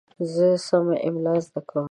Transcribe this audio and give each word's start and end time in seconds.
زه 0.33 0.47
سمه 0.67 0.95
املا 1.07 1.33
زده 1.45 1.61
کوم. 1.67 1.79